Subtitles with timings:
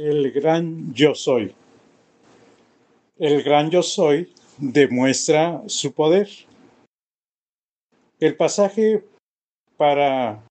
[0.00, 1.52] El gran yo soy.
[3.18, 6.28] El gran yo soy demuestra su poder.
[8.20, 9.02] El pasaje
[9.76, 10.46] para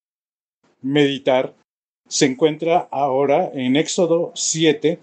[0.81, 1.55] meditar
[2.09, 4.99] se encuentra ahora en Éxodo 7,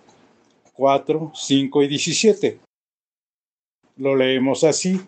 [0.75, 2.59] 4, 5 y 17.
[3.97, 5.01] Lo leemos así.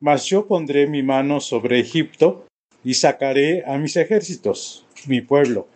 [0.00, 2.44] Mas yo pondré mi mano sobre Egipto
[2.84, 5.66] y sacaré a mis ejércitos, mi pueblo,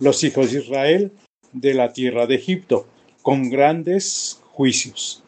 [0.00, 1.12] los hijos de Israel,
[1.52, 2.86] de la tierra de Egipto,
[3.22, 5.22] con grandes juicios.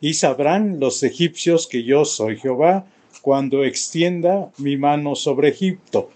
[0.00, 2.86] Y sabrán los egipcios que yo soy Jehová
[3.20, 6.10] cuando extienda mi mano sobre Egipto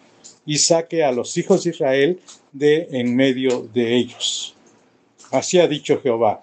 [0.45, 2.21] y saque a los hijos de Israel
[2.53, 4.55] de en medio de ellos.
[5.31, 6.43] Así ha dicho Jehová.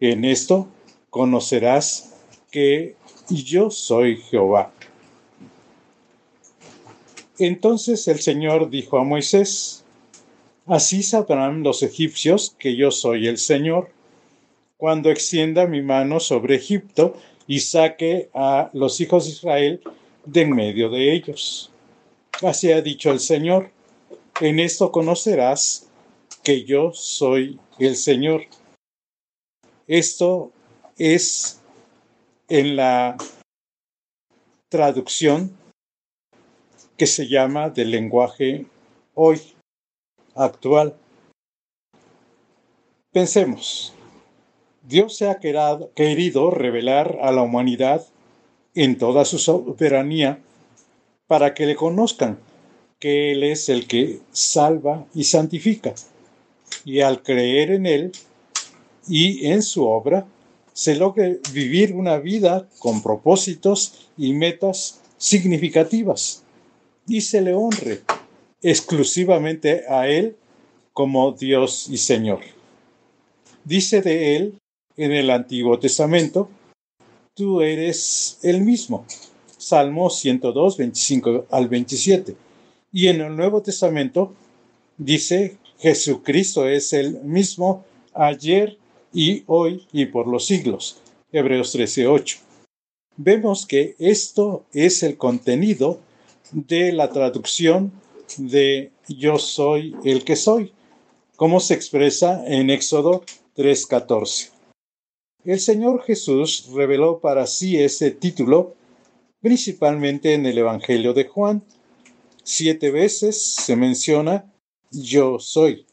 [0.00, 0.68] En esto
[1.10, 2.14] conocerás
[2.50, 2.96] que
[3.28, 4.72] yo soy Jehová.
[7.38, 9.81] Entonces el Señor dijo a Moisés,
[10.66, 13.90] Así sabrán los egipcios que yo soy el Señor,
[14.76, 19.82] cuando extienda mi mano sobre Egipto y saque a los hijos de Israel
[20.24, 21.70] de en medio de ellos.
[22.42, 23.70] Así ha dicho el Señor,
[24.40, 25.88] en esto conocerás
[26.42, 28.42] que yo soy el Señor.
[29.86, 30.52] Esto
[30.96, 31.60] es
[32.48, 33.16] en la
[34.68, 35.56] traducción
[36.96, 38.66] que se llama del lenguaje
[39.14, 39.40] hoy,
[40.34, 40.96] actual.
[43.12, 43.92] Pensemos,
[44.82, 48.06] Dios se ha querido revelar a la humanidad
[48.74, 50.40] en toda su soberanía
[51.26, 52.38] para que le conozcan
[52.98, 55.94] que Él es el que salva y santifica.
[56.84, 58.12] Y al creer en Él
[59.08, 60.26] y en su obra,
[60.72, 66.44] se logre vivir una vida con propósitos y metas significativas
[67.06, 68.02] y se le honre
[68.62, 70.36] exclusivamente a Él
[70.92, 72.40] como Dios y Señor.
[73.64, 74.58] Dice de Él
[74.96, 76.48] en el Antiguo Testamento,
[77.34, 79.06] tú eres el mismo.
[79.58, 82.36] Salmo 102, 25 al 27.
[82.92, 84.34] Y en el Nuevo Testamento
[84.98, 88.78] dice, Jesucristo es el mismo ayer
[89.12, 90.98] y hoy y por los siglos.
[91.32, 92.38] Hebreos 13, 8.
[93.16, 96.00] Vemos que esto es el contenido
[96.50, 97.92] de la traducción
[98.38, 100.72] de yo soy el que soy,
[101.36, 103.24] como se expresa en Éxodo
[103.56, 104.50] 3:14.
[105.44, 108.74] El Señor Jesús reveló para sí ese título
[109.40, 111.62] principalmente en el Evangelio de Juan.
[112.44, 114.52] Siete veces se menciona
[114.90, 115.86] yo soy.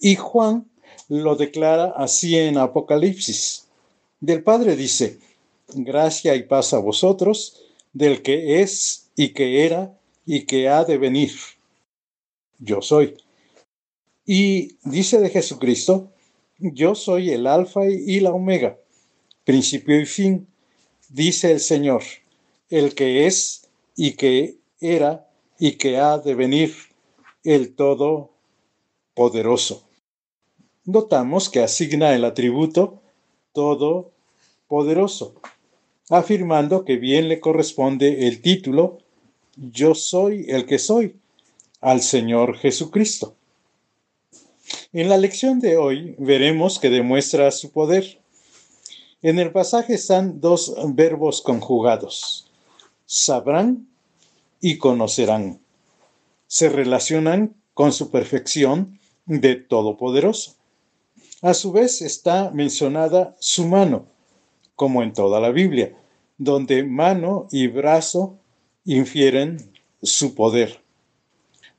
[0.00, 0.70] Y Juan
[1.08, 3.68] lo declara así en Apocalipsis.
[4.20, 5.18] Del Padre dice,
[5.74, 7.60] gracia y paz a vosotros,
[7.92, 11.32] del que es y que era y que ha de venir.
[12.58, 13.16] Yo soy.
[14.26, 16.10] Y dice de Jesucristo,
[16.58, 18.78] yo soy el alfa y la omega,
[19.44, 20.46] principio y fin,
[21.10, 22.02] dice el Señor,
[22.70, 26.74] el que es y que era y que ha de venir,
[27.42, 29.86] el Todopoderoso.
[30.84, 33.02] Notamos que asigna el atributo
[33.52, 35.34] Todopoderoso,
[36.08, 39.03] afirmando que bien le corresponde el título
[39.56, 41.16] yo soy el que soy,
[41.80, 43.34] al Señor Jesucristo.
[44.92, 48.20] En la lección de hoy veremos que demuestra su poder.
[49.22, 52.50] En el pasaje están dos verbos conjugados,
[53.06, 53.86] sabrán
[54.60, 55.60] y conocerán.
[56.46, 60.54] Se relacionan con su perfección de Todopoderoso.
[61.42, 64.06] A su vez está mencionada su mano,
[64.76, 65.96] como en toda la Biblia,
[66.38, 68.38] donde mano y brazo
[68.84, 69.72] infieren
[70.02, 70.80] su poder.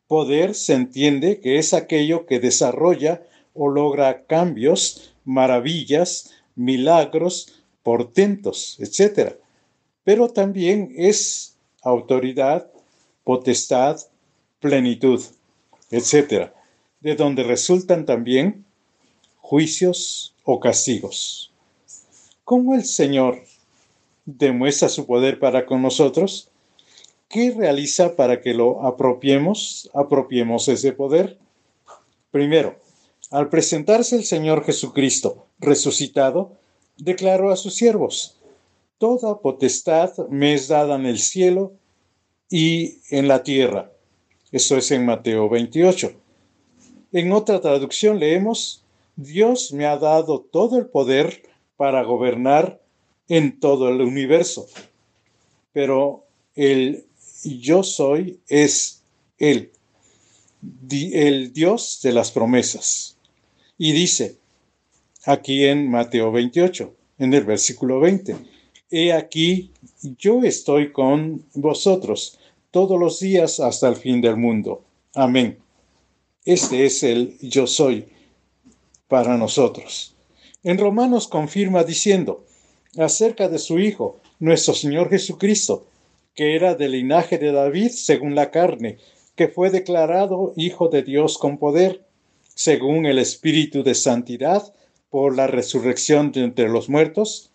[0.07, 3.23] Poder se entiende que es aquello que desarrolla
[3.53, 9.35] o logra cambios, maravillas, milagros, portentos, etc.
[10.03, 12.69] Pero también es autoridad,
[13.23, 13.99] potestad,
[14.59, 15.21] plenitud,
[15.91, 16.51] etc.,
[16.99, 18.65] de donde resultan también
[19.37, 21.51] juicios o castigos.
[22.43, 23.43] ¿Cómo el Señor
[24.25, 26.49] demuestra su poder para con nosotros?
[27.35, 31.37] ¿Qué realiza para que lo apropiemos, apropiemos ese poder?
[32.31, 32.77] Primero,
[33.29, 36.53] al presentarse el Señor Jesucristo resucitado,
[36.95, 38.39] declaró a sus siervos,
[38.99, 41.73] Toda potestad me es dada en el cielo
[42.49, 43.91] y en la tierra.
[44.53, 46.13] Eso es en Mateo 28.
[47.11, 48.85] En otra traducción leemos,
[49.17, 51.43] Dios me ha dado todo el poder
[51.75, 52.79] para gobernar
[53.27, 54.67] en todo el universo.
[55.73, 56.23] Pero
[56.55, 57.03] el
[57.45, 59.03] yo soy es
[59.37, 59.71] Él,
[60.89, 63.17] el Dios de las promesas.
[63.77, 64.37] Y dice,
[65.25, 68.35] aquí en Mateo 28, en el versículo 20.
[68.91, 69.71] He aquí,
[70.17, 72.39] yo estoy con vosotros
[72.71, 74.83] todos los días hasta el fin del mundo.
[75.13, 75.57] Amén.
[76.45, 78.05] Este es el yo soy
[79.07, 80.15] para nosotros.
[80.63, 82.45] En Romanos confirma diciendo
[82.97, 85.87] acerca de su Hijo, nuestro Señor Jesucristo,
[86.35, 88.97] que era del linaje de David según la carne,
[89.35, 92.05] que fue declarado Hijo de Dios con poder,
[92.53, 94.73] según el Espíritu de Santidad,
[95.09, 97.51] por la resurrección de entre los muertos.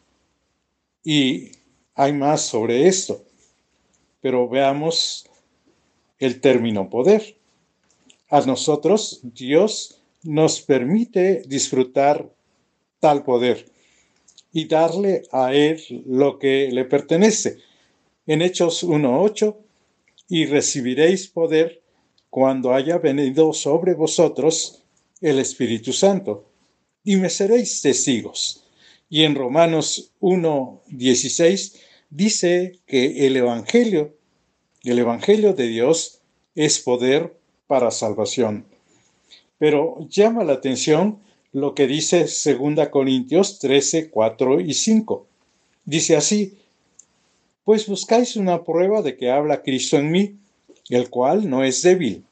[1.05, 1.53] Y
[1.95, 3.23] hay más sobre esto,
[4.21, 5.27] pero veamos
[6.19, 7.37] el término poder.
[8.29, 12.31] A nosotros Dios nos permite disfrutar
[12.99, 13.67] tal poder
[14.53, 17.59] y darle a Él lo que le pertenece.
[18.31, 19.57] En Hechos 1.8,
[20.29, 21.83] y recibiréis poder
[22.31, 24.85] cuando haya venido sobre vosotros
[25.21, 26.45] el Espíritu Santo,
[27.03, 28.63] y me seréis testigos.
[29.09, 31.75] Y en Romanos 1.16
[32.09, 34.15] dice que el Evangelio,
[34.85, 36.21] el Evangelio de Dios
[36.55, 37.37] es poder
[37.67, 38.65] para salvación.
[39.59, 41.19] Pero llama la atención
[41.51, 45.27] lo que dice 2 Corintios 13, 4 y 5.
[45.85, 46.61] Dice así,
[47.65, 50.37] pues buscáis una prueba de que habla Cristo en mí,
[50.89, 52.25] el cual no es débil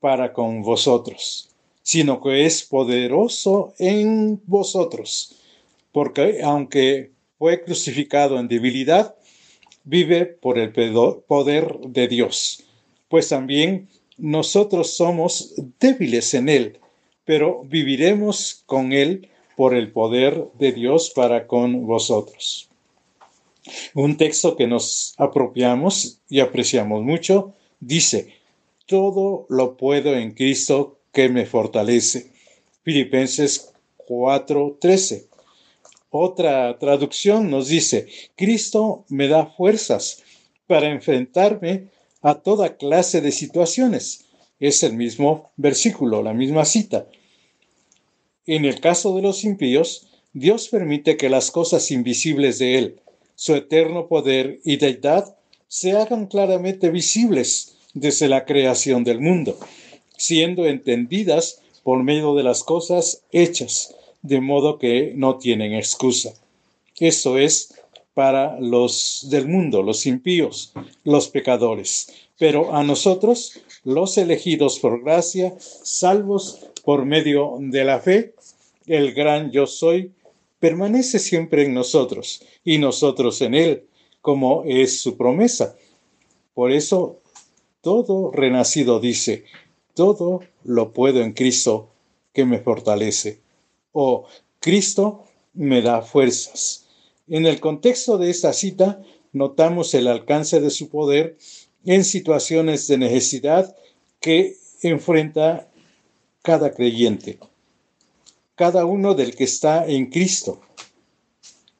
[0.00, 1.48] para con vosotros,
[1.82, 5.36] sino que es poderoso en vosotros,
[5.92, 9.14] porque aunque fue crucificado en debilidad,
[9.84, 12.64] vive por el poder de Dios,
[13.08, 16.78] pues también nosotros somos débiles en Él,
[17.24, 22.71] pero viviremos con Él por el poder de Dios para con vosotros.
[23.94, 28.34] Un texto que nos apropiamos y apreciamos mucho dice,
[28.86, 32.32] todo lo puedo en Cristo que me fortalece.
[32.82, 33.72] Filipenses
[34.08, 35.26] 4:13.
[36.10, 38.06] Otra traducción nos dice,
[38.36, 40.22] Cristo me da fuerzas
[40.66, 41.88] para enfrentarme
[42.20, 44.26] a toda clase de situaciones.
[44.60, 47.06] Es el mismo versículo, la misma cita.
[48.46, 53.00] En el caso de los impíos, Dios permite que las cosas invisibles de Él,
[53.42, 55.34] su eterno poder y deidad,
[55.66, 59.58] se hagan claramente visibles desde la creación del mundo,
[60.16, 66.34] siendo entendidas por medio de las cosas hechas, de modo que no tienen excusa.
[67.00, 67.74] Eso es
[68.14, 70.72] para los del mundo, los impíos,
[71.02, 72.12] los pecadores.
[72.38, 78.34] Pero a nosotros, los elegidos por gracia, salvos por medio de la fe,
[78.86, 80.12] el gran yo soy,
[80.62, 83.88] permanece siempre en nosotros y nosotros en él,
[84.20, 85.76] como es su promesa.
[86.54, 87.20] Por eso,
[87.80, 89.44] todo renacido dice,
[89.94, 91.90] todo lo puedo en Cristo
[92.32, 93.40] que me fortalece.
[93.90, 94.28] O
[94.60, 96.86] Cristo me da fuerzas.
[97.26, 101.38] En el contexto de esta cita, notamos el alcance de su poder
[101.84, 103.76] en situaciones de necesidad
[104.20, 105.68] que enfrenta
[106.40, 107.40] cada creyente,
[108.62, 110.60] cada uno del que está en Cristo.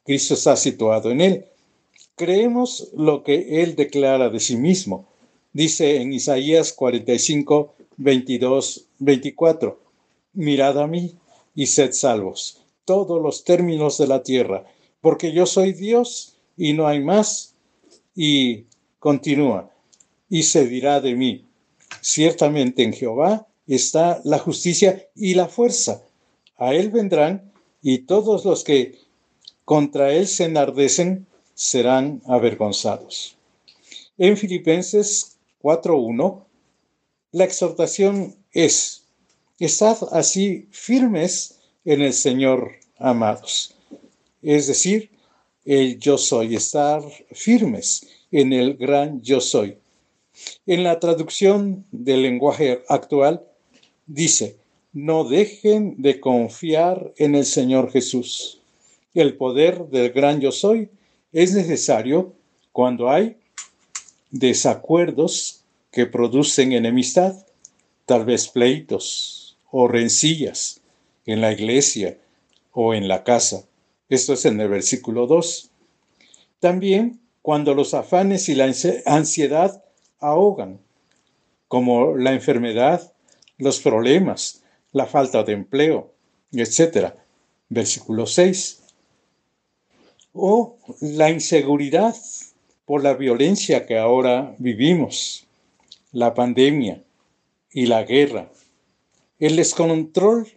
[0.03, 1.45] Cristo está situado en él.
[2.17, 5.07] Creemos lo que él declara de sí mismo.
[5.53, 9.79] Dice en Isaías 45, 22, 24,
[10.33, 11.15] mirad a mí
[11.55, 14.65] y sed salvos, todos los términos de la tierra,
[14.99, 17.53] porque yo soy Dios y no hay más.
[18.13, 18.65] Y
[18.99, 19.71] continúa,
[20.29, 21.45] y se dirá de mí,
[22.01, 26.03] ciertamente en Jehová está la justicia y la fuerza.
[26.63, 27.51] A él vendrán
[27.81, 28.97] y todos los que
[29.65, 33.35] contra él se enardecen serán avergonzados.
[34.17, 36.45] En Filipenses 4.1,
[37.33, 39.03] la exhortación es,
[39.59, 43.75] estad así firmes en el Señor, amados.
[44.41, 45.09] Es decir,
[45.65, 47.03] el yo soy, estar
[47.33, 49.77] firmes en el gran yo soy.
[50.65, 53.43] En la traducción del lenguaje actual
[54.07, 54.62] dice,
[54.93, 58.61] no dejen de confiar en el Señor Jesús.
[59.15, 60.89] El poder del gran yo soy
[61.31, 62.33] es necesario
[62.71, 63.37] cuando hay
[64.29, 67.45] desacuerdos que producen enemistad,
[68.05, 70.81] tal vez pleitos o rencillas
[71.25, 72.17] en la iglesia
[72.71, 73.63] o en la casa.
[74.09, 75.69] Esto es en el versículo 2.
[76.59, 78.71] También cuando los afanes y la
[79.05, 79.83] ansiedad
[80.19, 80.79] ahogan,
[81.67, 83.11] como la enfermedad,
[83.57, 84.62] los problemas,
[84.93, 86.13] la falta de empleo,
[86.53, 87.13] etc.
[87.69, 88.83] Versículo 6
[90.33, 92.15] o la inseguridad
[92.85, 95.45] por la violencia que ahora vivimos,
[96.11, 97.03] la pandemia
[97.71, 98.51] y la guerra,
[99.39, 100.47] el descontrol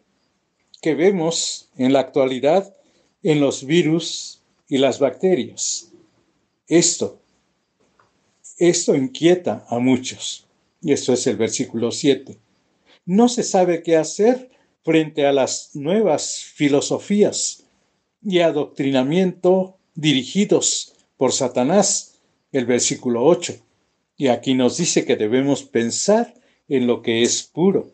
[0.81, 2.75] que vemos en la actualidad
[3.23, 5.91] en los virus y las bacterias.
[6.69, 7.21] Esto,
[8.59, 10.47] esto inquieta a muchos.
[10.81, 12.39] Y esto es el versículo 7.
[13.07, 14.51] No se sabe qué hacer
[14.83, 17.65] frente a las nuevas filosofías
[18.21, 22.17] y adoctrinamiento dirigidos por Satanás,
[22.51, 23.55] el versículo 8.
[24.17, 26.35] Y aquí nos dice que debemos pensar
[26.69, 27.93] en lo que es puro.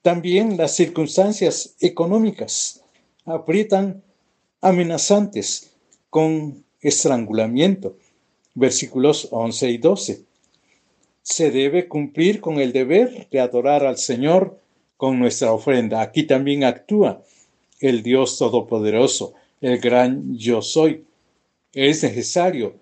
[0.00, 2.82] También las circunstancias económicas
[3.26, 4.02] aprietan
[4.62, 5.74] amenazantes
[6.08, 7.98] con estrangulamiento.
[8.54, 10.24] Versículos 11 y 12.
[11.24, 14.60] Se debe cumplir con el deber de adorar al Señor
[14.98, 16.02] con nuestra ofrenda.
[16.02, 17.22] Aquí también actúa
[17.80, 21.06] el Dios Todopoderoso, el gran yo soy.
[21.72, 22.74] Es necesario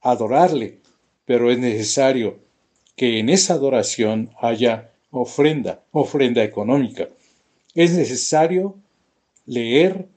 [0.00, 0.78] adorarle,
[1.26, 2.38] pero es necesario
[2.96, 7.10] que en esa adoración haya ofrenda, ofrenda económica.
[7.74, 8.74] Es necesario
[9.44, 10.08] leer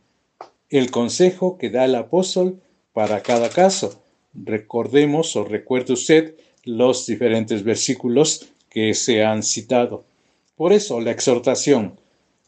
[0.70, 2.62] el consejo que da el apóstol
[2.94, 4.02] para cada caso.
[4.34, 6.36] Recordemos o recuerde usted
[6.70, 10.06] los diferentes versículos que se han citado.
[10.56, 12.00] Por eso la exhortación,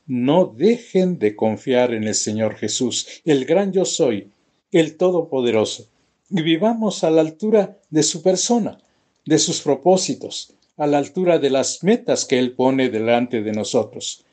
[0.06, 4.30] no dejen de confiar en el Señor Jesús, el gran yo soy,
[4.72, 5.88] el Todopoderoso,
[6.30, 8.78] y vivamos a la altura de su persona,
[9.26, 14.24] de sus propósitos, a la altura de las metas que Él pone delante de nosotros.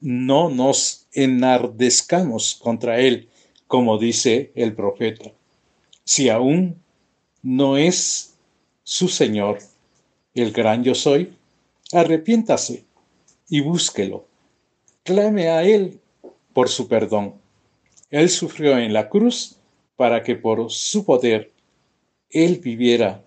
[0.00, 3.28] No nos enardezcamos contra Él,
[3.66, 5.32] como dice el profeta.
[6.04, 6.76] Si aún
[7.42, 8.37] no es
[8.88, 9.58] su Señor,
[10.32, 11.36] el gran yo soy,
[11.92, 12.84] arrepiéntase
[13.46, 14.24] y búsquelo.
[15.02, 16.00] Clame a Él
[16.54, 17.34] por su perdón.
[18.08, 19.56] Él sufrió en la cruz
[19.96, 21.52] para que por su poder
[22.30, 23.22] Él viviera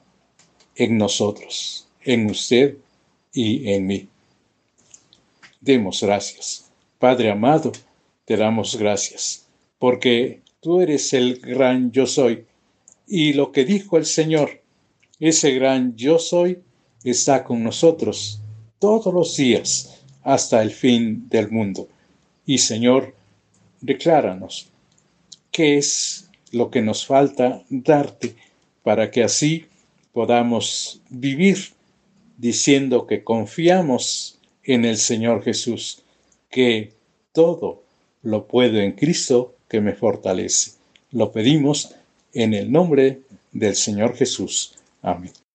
[0.73, 2.77] en nosotros, en usted
[3.31, 4.07] y en mí.
[5.59, 6.71] Demos gracias.
[6.97, 7.71] Padre amado,
[8.25, 9.45] te damos gracias,
[9.77, 12.47] porque tú eres el gran yo soy.
[13.05, 14.60] Y lo que dijo el Señor,
[15.21, 16.59] ese gran yo soy,
[17.03, 18.41] está con nosotros
[18.79, 21.87] todos los días hasta el fin del mundo.
[22.45, 23.15] Y Señor,
[23.79, 24.69] decláranos
[25.51, 28.35] qué es lo que nos falta darte
[28.83, 29.65] para que así
[30.11, 31.57] podamos vivir
[32.37, 36.03] diciendo que confiamos en el Señor Jesús,
[36.49, 36.93] que
[37.31, 37.83] todo
[38.23, 40.71] lo puedo en Cristo que me fortalece.
[41.11, 41.93] Lo pedimos
[42.33, 44.80] en el nombre del Señor Jesús.
[45.03, 45.41] Amén.